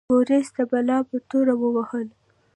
بوریس 0.09 0.47
د 0.55 0.57
بلا 0.69 0.97
په 1.09 1.17
توره 1.29 1.55
وواهه. 1.61 2.01